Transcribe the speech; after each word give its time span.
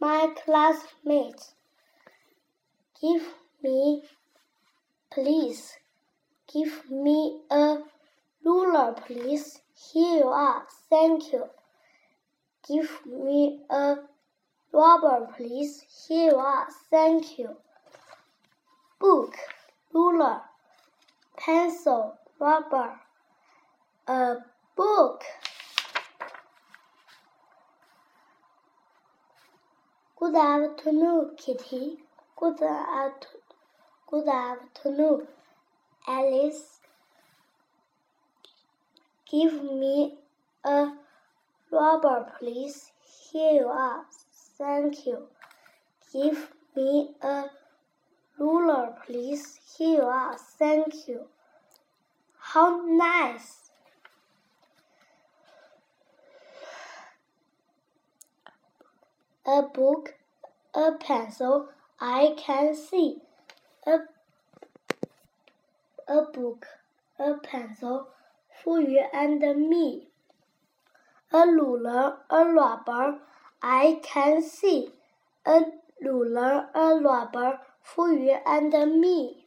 my 0.00 0.32
classmates. 0.44 1.54
Give 3.00 3.22
me, 3.62 4.02
please. 5.12 5.74
Give 6.52 6.90
me 6.90 7.40
a 7.50 7.78
ruler, 8.44 8.94
please. 9.06 9.60
Here 9.92 10.18
you 10.18 10.28
are. 10.28 10.62
Thank 10.90 11.32
you. 11.32 11.44
Give 12.66 12.90
me 13.06 13.60
a 13.70 13.96
rubber, 14.72 15.28
please. 15.36 15.84
Here 16.06 16.32
you 16.32 16.36
are. 16.36 16.66
Thank 16.90 17.38
you. 17.38 17.56
Book, 18.98 19.36
ruler, 19.92 20.40
pencil, 21.36 22.14
rubber. 22.40 23.00
A 24.06 24.36
book. 24.76 25.22
Good 30.20 30.34
afternoon, 30.34 31.36
Kitty. 31.36 31.98
Good 32.34 32.60
afternoon. 34.28 35.28
Alice. 36.08 36.80
Give 39.30 39.62
me 39.62 40.18
a 40.64 40.92
rubber, 41.70 42.32
please. 42.36 42.90
Here 43.30 43.60
you 43.60 43.68
are. 43.68 44.06
Thank 44.58 45.06
you. 45.06 45.28
Give 46.12 46.48
me 46.74 47.10
a 47.22 47.44
ruler, 48.40 48.96
please. 49.06 49.60
Here 49.78 49.98
you 49.98 50.02
are. 50.02 50.36
Thank 50.36 51.06
you. 51.06 51.28
How 52.40 52.82
nice! 52.84 53.67
A 59.50 59.62
book, 59.62 60.14
a 60.74 60.92
pencil, 60.92 61.70
I 61.98 62.34
can 62.36 62.74
see. 62.74 63.22
A, 63.86 64.00
a 66.06 66.22
book, 66.30 66.66
a 67.18 67.32
pencil, 67.42 68.08
for 68.62 68.78
you 68.78 69.06
and 69.10 69.40
me. 69.70 70.08
A 71.32 71.46
ruler, 71.46 72.18
a 72.28 72.44
rubber, 72.44 73.20
I 73.62 74.00
can 74.02 74.42
see. 74.42 74.90
A 75.46 75.62
ruler, 76.02 76.68
a 76.74 77.00
rubber, 77.00 77.60
for 77.80 78.12
you 78.12 78.36
and 78.44 79.00
me. 79.00 79.46